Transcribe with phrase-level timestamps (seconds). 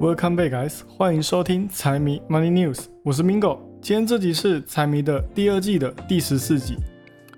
[0.00, 0.80] Welcome back, guys！
[0.88, 3.58] 欢迎收听财迷 Money News，我是 Mingo。
[3.82, 6.74] 今天这集是财迷的第二季的第十四集。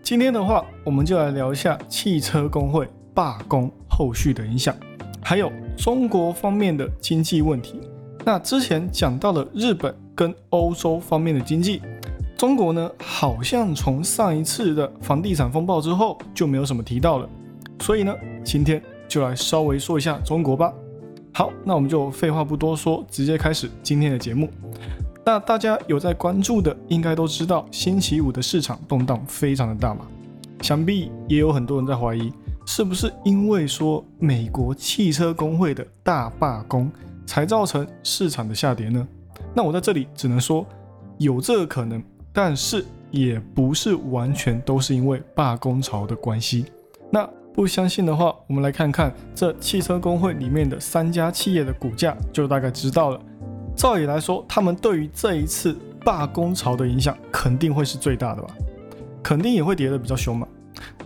[0.00, 4.76] 今天的话，我们就来聊一下汽车工会罢工后续的影响，
[5.20, 7.80] 还有中国方面的经济问题。
[8.24, 11.82] 那之前讲到了日本跟欧洲方面的经济，
[12.36, 17.28] 中国呢好像从上一次的房地产风暴之后就没有什么提到了，
[17.80, 20.72] 所以呢，今天就来稍微说一下中国吧。
[21.34, 24.50] 好，那我们就废话不多说，直接开始今天的节目。
[25.24, 30.06] 那大家有在关注的，应该都知道星期五的市场动荡非常的大嘛。
[30.60, 32.30] 想必也有很多人在怀疑，
[32.66, 36.90] 是不是因为说美国汽车工会的大罢工，
[37.24, 39.08] 才造成市场的下跌呢？
[39.54, 40.66] 那我在这里只能说
[41.16, 46.66] 有这个可能，但是也不是完全都是因为罢工潮的关系。
[47.10, 53.20] 那不相信的话，我们来看看这汽车工会里面的三家企业的股价，就大概知道了。
[53.76, 58.48] 照理来说，他们对于这一次罢工潮的影响肯定会是最大的吧？
[59.22, 60.48] 肯定也会跌得比较凶嘛。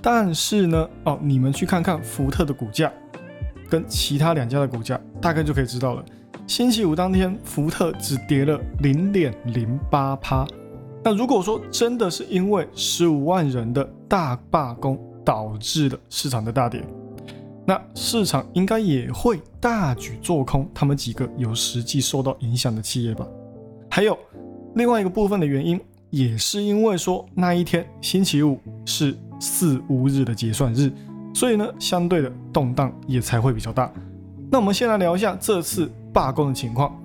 [0.00, 2.92] 但是呢，哦，你们去看看福特的股价，
[3.68, 6.04] 跟其他两家的股价，大概就可以知道了。
[6.46, 10.46] 星期五当天，福特只跌了零点零八趴。
[11.02, 16.80] 那如果说真的是因为十五万人的大罢工，导致了市场的大跌，
[17.66, 23.26] 那市场应该也会大举做空他们几个有实际受到影响的企业吧？
[23.90, 24.16] 还有
[24.76, 30.92] 另外一个部分的原因，也是因为说那一天星期五是四五日的结算日，
[31.34, 33.92] 所以呢，相对的动荡也才会比较大。
[34.48, 36.96] 那我们先来聊一下这次罢工的情况。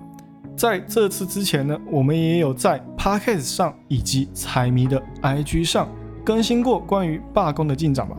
[0.56, 5.88] 在这次之前呢，我们也有在 Podcast 上以及财迷的 IG 上。
[6.24, 8.16] 更新过关于罢工的进展吧。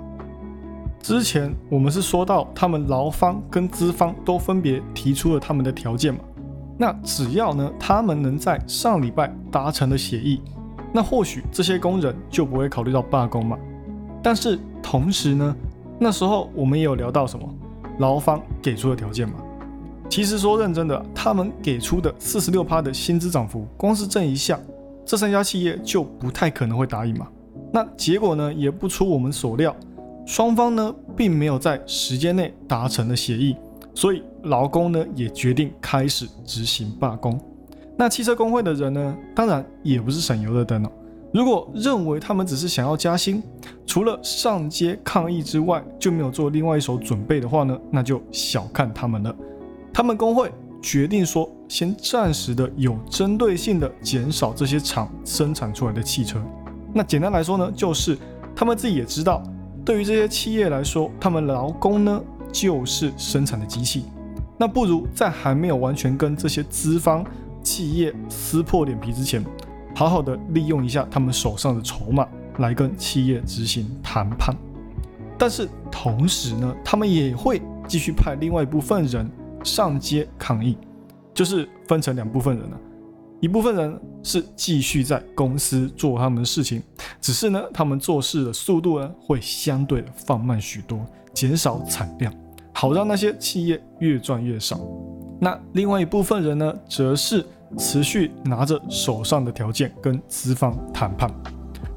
[1.00, 6.20] 之前我们是说到，他们劳方跟资方都分别提出了他们的条件嘛。
[6.78, 10.42] 那只要呢，他们能在上礼拜达成了协议，
[10.94, 13.58] 那或许这些工人就不会考虑到罢工嘛。
[14.24, 15.56] 但是同时呢，
[16.00, 17.48] 那时候我们也有聊到什么，
[18.00, 19.36] 劳方给出的条件嘛。
[20.10, 24.60] 其实说认真的，他们给出的四十六趴的薪资涨幅，光是这一项，
[25.06, 27.28] 这三家企业就不太可能会答应嘛。
[27.76, 29.76] 那结果呢，也不出我们所料，
[30.28, 33.56] 双方呢并没有在时间内达成了协议，
[33.96, 37.40] 所以劳工呢也决定开始执行罢工。
[37.98, 40.92] 那汽车工会的人呢，当然也不是省油的灯哦。
[41.34, 43.42] 如果认为他们只是想要加薪，
[43.88, 49.36] 除了上街抗议之外，就没有做另外一手准备的话呢，那就小看他们了。
[49.92, 56.40] 他们工会决定说，先暂时的有针对性的减少这些厂生产出来的汽车。
[56.94, 58.18] 那简单来说呢，就是
[58.56, 59.42] 他们自己也知道，
[59.84, 62.22] 对于这些企业来说，他们劳工呢
[62.52, 64.06] 就是生产的机器。
[64.58, 67.26] 那不如在还没有完全跟这些资方
[67.64, 69.44] 企业撕破脸皮之前，
[69.96, 72.28] 好好的利用一下他们手上的筹码
[72.60, 74.56] 来跟企业执行谈判。
[75.38, 79.30] 但是同时呢，他们也会继续派另外一部分人
[79.64, 80.78] 上街抗议，
[81.34, 82.78] 就是分成两部分人了。
[83.44, 86.82] 一部分人是继续在公司做他们的事情，
[87.20, 92.34] 只是呢，他们做事的速度呢会相对的放慢许多，减少产量，
[92.74, 94.80] 好让那些企业越赚越少。
[95.42, 97.46] 那另外一部分人呢，则是
[97.78, 101.30] 持续拿着手上的条件跟资方谈判。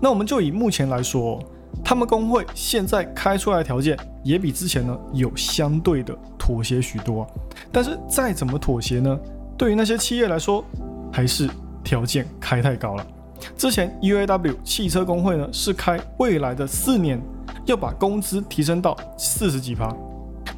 [0.03, 1.41] 那我们就以目前来说，
[1.84, 7.25] 他们工会现在开出来的条件也比之前呢有相对的妥协许多。
[7.71, 9.17] 但是再怎么妥协呢，
[9.57, 10.65] 对于那些企业来说，
[11.16, 11.49] 还是
[11.82, 13.06] 条件开太高了。
[13.56, 17.19] 之前 UAW 汽车工会呢是开未来的四年
[17.65, 19.97] 要把工资提升到四十几趴，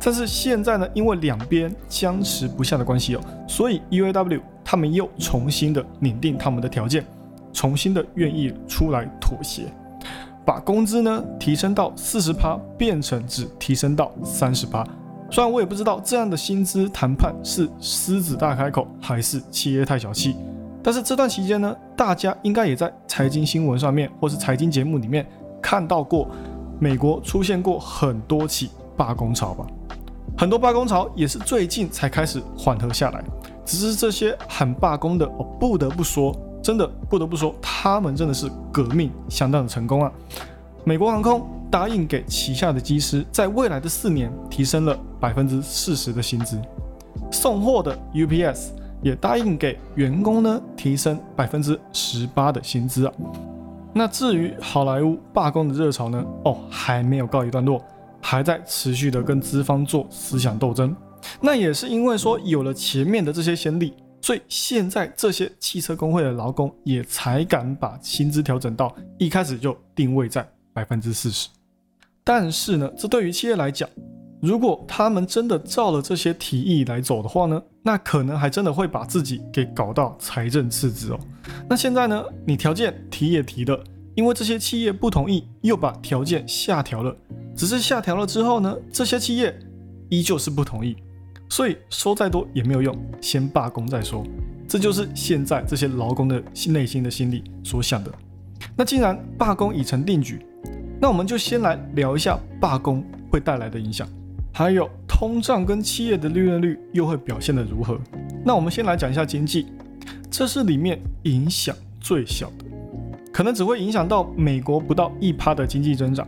[0.02, 7.06] 但是现在呢因为两边僵持不下的关系哦，所以 UAW 他们又重新的拟定他们的条件，
[7.52, 9.72] 重新的愿意出来妥协，
[10.44, 14.84] 把工资呢提升到四十趴，变成只提升到三十趴。
[15.30, 20.34] 虽然我也不知道这样的薪资谈判是狮子大开口还是企业太小气，
[20.82, 25.26] 但是这段期间呢，大家应该也在财经新闻上面或是财经节目里面
[25.60, 26.26] 看到过，
[26.78, 29.66] 美国出现过很多起罢工潮吧？
[30.36, 33.22] 很多罢工潮也是最近才开始缓和下来，
[33.66, 40.10] 只是这些喊罢工的，我不得不说，真的不得不说，他们真的是革命相当的成功啊！
[40.84, 41.57] 美国航空。
[41.70, 46.61] 答应给旗下的机师在未来的四年提升了百分之四十的薪资，
[47.31, 48.69] 送货的 UPS
[49.03, 53.12] 也答应给员工呢提升百分之十八的薪资啊。
[53.93, 56.25] 那至于好莱坞罢工的热潮呢？
[56.44, 57.82] 哦，还没有告一段落，
[58.20, 60.94] 还在持续的跟资方做思想斗争。
[61.41, 63.93] 那也是因为说有了前面的这些先例，
[64.23, 71.49] 所以现在这些汽车工会的劳工也才敢把薪资调整到一开始就定位在百分之四十。
[72.28, 73.88] 但是呢，这对于企业来讲，
[74.42, 81.19] 如果他们真的照了这些提议来走的话呢，那可能还真的会把自己给搞到财政赤字哦。
[81.70, 83.82] 那现在呢，你条件提也提了，
[84.14, 87.16] 因为这些企业不同意，又把条件下调了。
[87.56, 89.58] 只是下调了之后呢，这些企业
[90.10, 90.94] 依旧是不同意，
[91.48, 94.22] 所以说再多也没有用，先罢工再说。
[94.69, 98.12] 这就是现在这些劳工的内心的心理所想的。
[98.76, 100.44] 那既然罢工已成定局，
[101.00, 104.06] 那我们就先来聊一下罢工会带来的影响。
[104.52, 107.96] 还有通胀跟企业的利润率又会表现得如何？
[108.44, 109.66] 那我们先来讲一下经济，
[110.28, 112.64] 这是里面影响最小的，
[113.32, 116.26] 可能只会影响到美国不到一趴的经济增长。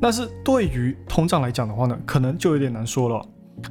[0.00, 3.22] 但是对于通胀来讲的话呢，可能就有点难说了。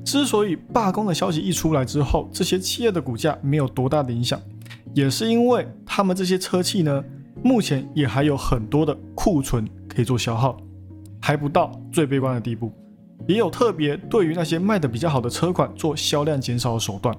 [0.06, 4.40] 之所以罢工的消息一出来之后，这些企业的股价没有多大的影响，
[4.94, 7.04] 也是因为他们这些车企呢，
[7.42, 10.58] 目前也还有很多的库存可以做消耗，
[11.22, 12.72] 还不到最悲观的地步。
[13.28, 17.16] 也有特别对于那些卖的比较好的车款做销量减少的手段，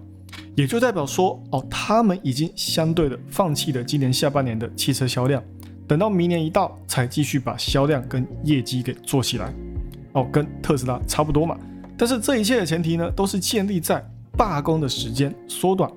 [0.56, 5.42] 也就代表说，哦，他们已经相对的放弃了今年下半年的汽车销量，
[5.86, 9.54] 等到明年一到才继续把销量跟业绩给做起来，
[10.14, 11.56] 哦，跟特斯拉差不多嘛。
[11.96, 14.04] 但是这一切的前提呢，都是建立在
[14.36, 15.88] 罢工的时间缩短，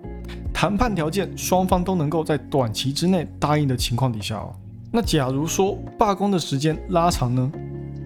[0.54, 4.54] 谈判条件双方都能够在短期之内答应的情况底下哦。
[4.96, 7.52] 那假如说罢工的时间拉长呢？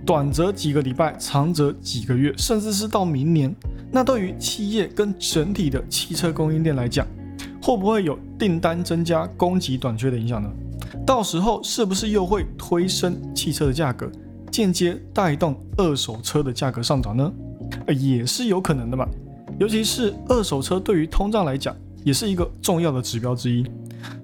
[0.08, 3.56] 短则几个礼拜，长则几个月，甚至是到明年，
[3.92, 7.06] 那对于企业跟整体的汽车供应链来讲，
[7.62, 10.50] 会不会有订单增加、供给短缺的影响呢？
[11.06, 14.12] 到时候是不是又会推升汽车的价格，
[14.52, 17.32] 间接带动二手车的价格上涨呢？
[17.86, 19.08] 呃，也是有可能的嘛。
[19.60, 23.64] 尤其是二手车对于通胀来讲，也是一个重要的指标之一，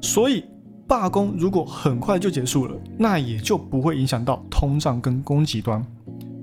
[0.01, 0.43] 所以。
[0.87, 5.83] 罢工如果很快就结束了，那也就不会影响到通胀跟供给端。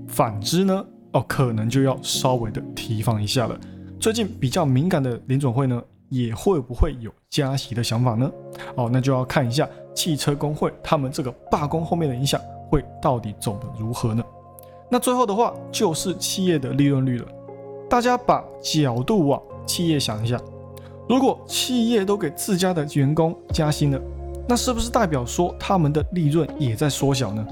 [0.08, 3.58] 反之呢，哦，可能就要稍微的提防一下了。
[4.00, 8.28] 最近比较敏感的联总会呢，也会不会有加息的想法呢？
[8.74, 14.24] 哦，那就要看一下汽车工会他们这个罢工后面的影响会到底走得如何呢？
[14.90, 17.26] 那最后的话就是企业的利润率了。
[17.88, 20.36] 大家把角度往企业想一下，
[21.08, 24.00] 如果企业都给自家的员工加薪了。
[24.48, 27.46] 那是不是代表说他们的利润也在缩小呢？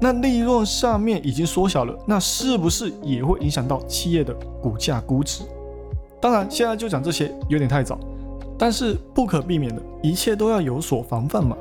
[0.00, 5.44] 那利润上面已经缩小了，那是不是也会影响到企业的股价估值？
[6.20, 7.98] 当然，现在就讲这些有点太早，
[8.58, 11.56] 但是不可避免的，一切都要有所防范嘛。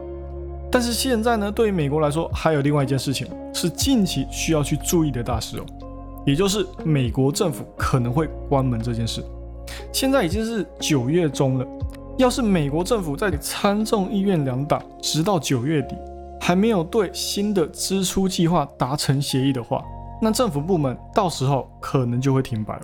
[0.72, 5.66] 但是现在呢，对于美国来说，还有另外一件事情是近期需要去注意的大事哦，
[6.25, 9.24] 也就是美国政府可能会关门这件事。
[9.92, 11.68] 现在已经是九月中了。
[12.18, 15.95] 要是美国政府在参众议院两党直到九月底
[16.39, 19.83] 还没有对新的支出计划达成协议的话，
[20.21, 22.81] 那政府部门到时候可能就会停摆了。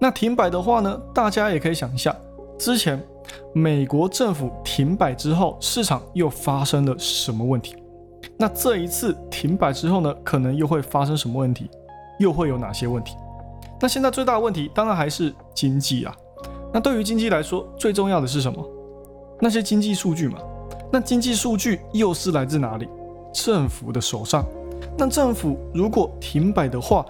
[0.00, 2.16] 那停摆的话呢，大家也可以想一下，
[2.58, 3.00] 之前
[3.52, 7.76] 美国政府停摆之后，市场又发生了什么问题？
[8.38, 11.68] 那这一次停摆之后呢，可能又会发生什么问题？
[12.18, 13.16] 又会有哪些问题？
[13.80, 16.14] 那现在最大的问题当然还是经济啊。
[16.72, 18.66] 那对于经济来说，最重要的是什么？
[19.40, 20.38] 那些经济数据嘛。
[20.90, 22.88] 那经济数据又是来自哪里？
[23.32, 24.44] 政府的手上。
[24.96, 27.04] 那政府如果停摆的话，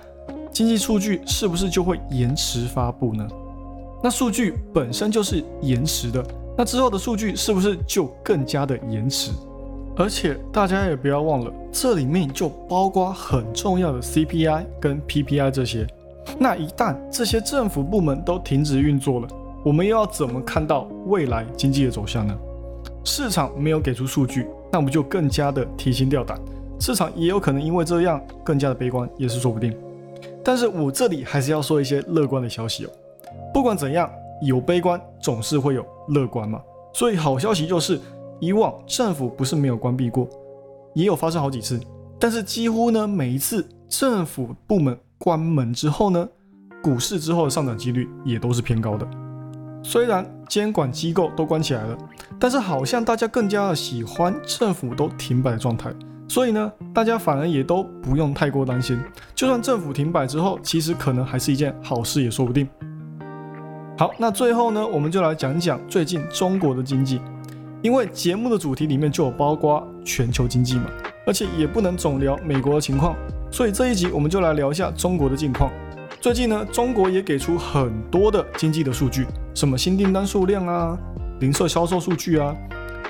[0.52, 3.26] 经济数据是不是就会延迟发布呢？
[4.02, 6.25] 那数据本身就是延迟的，
[6.57, 9.33] 那之后的数据是不是就更加的延迟？
[9.97, 15.87] 而且大家也不要忘了，这里面就包括很重要的 CPI 跟 PPI 这些。
[16.38, 19.28] 那一旦这些政府部门都停止运作了，
[19.64, 22.37] 我们又要怎么看到未来经济的走向呢？
[23.04, 26.40] 市场没有给出数据，那我们就更加的提心吊胆？
[26.81, 29.73] 市场也有可能因为这样更加的悲观，也是说不定。
[30.45, 32.90] 但是我这里还是要说一些乐观的消息哦。
[33.54, 34.11] 不管怎样，
[34.45, 36.61] 有悲观总是会有乐观嘛。
[36.92, 38.00] 所以好消息就是，
[38.40, 40.28] 以往政府不是没有关闭过，
[40.95, 41.78] 也有发生好几次。
[42.19, 46.28] 但是几乎呢，每一次政府部门关门之后呢，
[46.83, 49.07] 股市之后的上涨几率也都是偏高的。
[49.83, 51.99] 虽然监管机构都关起来了，
[52.39, 55.93] 但是好像大家更加的喜欢政府都停摆的状态，
[56.29, 59.01] 所以呢，大家反而也都不用太过担心。
[59.35, 62.69] 就算政府停摆之后，其实可能还是一件好事，也说不定。
[63.99, 67.21] 好，那最后呢，我们就来讲讲最近中国的经济，
[67.83, 70.87] 因为节目的主题里面就有包括全球经济嘛，
[71.27, 73.15] 而且也不能总聊美国的情况，
[73.51, 75.71] 所以这一集我们就来聊一下中国的近况。
[76.23, 79.26] 最近呢，中国也给出很多的经济的数据，
[79.57, 80.97] 什么新订单数量啊、
[81.41, 82.55] 零售销售数据啊、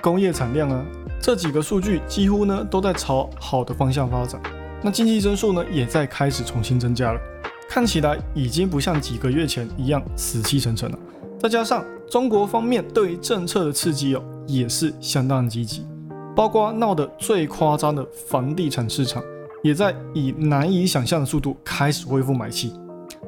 [0.01, 0.83] 工业产量啊，
[1.21, 4.41] 这几个数据几乎呢都在朝好的方向发展。
[4.83, 7.21] 那经济增速呢也在开始重新增加了，
[7.69, 10.99] 看起来已经不像几个月前一样死气沉沉了。
[11.39, 15.87] 再加上中国方面对于政策的刺激哦，也是相当积极，
[16.35, 19.23] 包括闹得最夸张的房地产市场，
[19.63, 22.73] 也在以难以想象的速度开始恢复买气。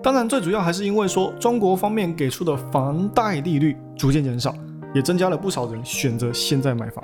[0.04, 4.54] 当然，最主要还是因为说中国方面给出的房贷利率逐渐减少，
[4.94, 7.02] 也增加了不少人选择现在买房。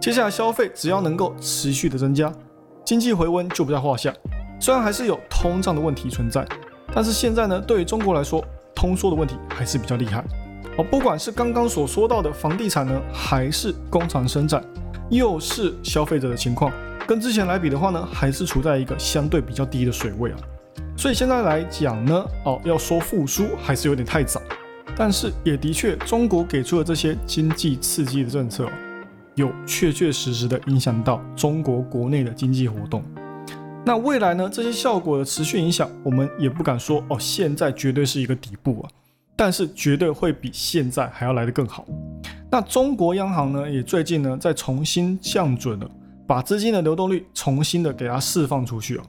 [0.00, 2.32] 接下来消费只要能够持续的增加，
[2.84, 4.14] 经济回温就不在话下。
[4.60, 6.46] 虽然还是有通胀的问题存在，
[6.94, 8.40] 但是现在呢，对于中国来说，
[8.72, 10.24] 通缩的问题还是比较厉害。
[10.76, 14.62] 哦，不管是刚刚所说到的房地产呢，还是工厂生产，
[15.10, 16.72] 又是消费者的情况，
[17.04, 20.38] 跟之前来比的话呢，还是处在一个相对比较低的水位啊。
[20.98, 24.42] 所以现在来讲呢，哦，要说复苏还是有点太早，
[24.96, 28.68] 但是也的确，中国给出的这些经济刺激的政策，
[29.36, 33.00] 有确确实实的影响到中国国内的经济活动。
[33.86, 38.90] 那未来呢，这些效果的持续影响，我们也不敢说哦，现在绝对是一个底部啊，
[39.36, 41.86] 但是绝对会比现在还要来得更好。
[42.50, 45.88] 那中国央行呢，也最近呢在重新降准了，
[46.26, 49.02] 把资金的流动率重新的给它释放出去哦。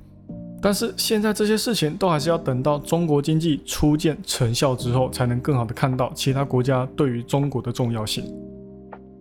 [0.61, 8.25] 但是现在这些事情都还是要等到中国经济初见成效之后，才能更好的看到其他国家对于中国的重要性。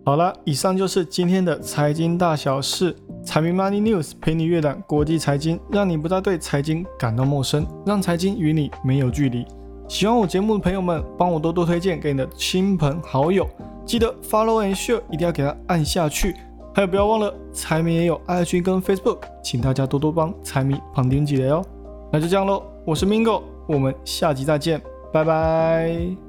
[0.05, 9.45] 好了，以上就是今天的财经大小事，财迷 Money News 陪你阅览国际财经，让你不再对财经感到陌生，让财经与你没有距离。
[9.87, 13.47] 喜欢我节目的朋友们，帮我多多推荐给你的亲朋好友，
[13.85, 16.35] 记得 Follow and Share，一定要给它按下去。
[16.73, 21.63] 还有，不要忘了，财迷也有 IG 跟 Facebook，请大家多多帮财迷旁听几雷哦。
[22.11, 26.28] 那就这样喽，我是 Mingo，我们下集再见，拜拜。